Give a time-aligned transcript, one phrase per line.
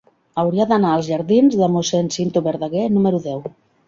[0.43, 3.45] Hauria d'anar als jardins de Mossèn Cinto Verdaguer número deu.